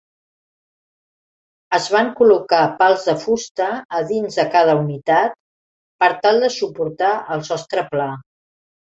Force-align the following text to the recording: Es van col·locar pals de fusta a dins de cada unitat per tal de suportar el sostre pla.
Es 1.77 1.89
van 1.95 2.07
col·locar 2.19 2.61
pals 2.79 3.05
de 3.09 3.15
fusta 3.25 3.67
a 3.97 4.01
dins 4.13 4.39
de 4.41 4.47
cada 4.55 4.75
unitat 4.79 5.37
per 6.05 6.09
tal 6.25 6.43
de 6.47 6.51
suportar 6.57 7.11
el 7.37 7.45
sostre 7.53 7.85
pla. 7.93 8.09